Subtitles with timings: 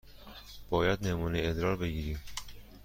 [0.69, 2.19] باید نمونه ادرار بگیریم.